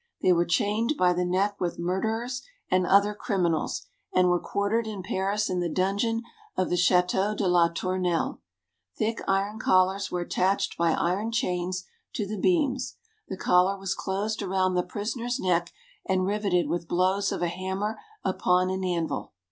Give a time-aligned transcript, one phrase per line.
[0.23, 5.03] They were chained by the neck with murderers and other criminals, and were quartered in
[5.03, 6.23] Paris in the dungeon
[6.57, 8.41] of the Chateau de la Tournelle.
[8.97, 11.85] Thick iron collars were attached by iron chains
[12.15, 12.95] to the beams.
[13.27, 15.71] The collar was closed around the prisoner's neck,
[16.07, 19.33] and riveted with blows of a hammer upon an anvil.